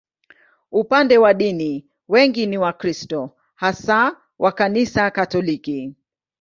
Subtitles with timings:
[0.71, 5.95] Upande wa dini, wengi ni Wakristo, hasa wa Kanisa Katoliki.